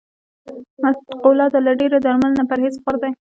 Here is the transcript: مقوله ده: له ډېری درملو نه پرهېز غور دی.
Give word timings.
مقوله 1.11 1.45
ده: 1.53 1.59
له 1.65 1.71
ډېری 1.79 1.99
درملو 2.05 2.37
نه 2.39 2.43
پرهېز 2.49 2.73
غور 2.83 2.95
دی. 3.01 3.11